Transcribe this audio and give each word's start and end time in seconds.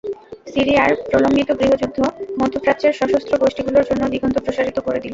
সিরিয়ার 0.47 0.91
প্রলম্বিত 1.09 1.49
গৃহযুদ্ধ 1.59 1.97
মধ্যপ্রাচ্যের 2.39 2.93
সশস্ত্র 2.99 3.33
গোষ্ঠীগুলোর 3.37 3.87
জন্য 3.89 4.03
দিগন্ত 4.09 4.37
প্রসারিত 4.39 4.77
করে 4.79 4.99
দিল। 4.99 5.09